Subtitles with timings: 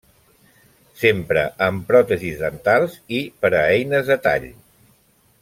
[1.01, 4.51] S'empra en pròtesis dentals i per a eines de tall.